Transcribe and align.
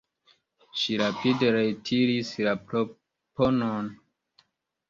Ŝi 0.83 0.95
rapide 1.01 1.51
retiris 1.57 2.31
la 2.47 2.57
proponon. 2.73 3.93